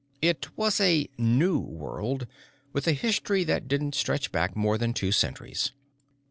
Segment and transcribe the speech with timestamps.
[0.19, 2.25] It was a "new" world,
[2.73, 5.73] with a history that didn't stretch back more than two centuries.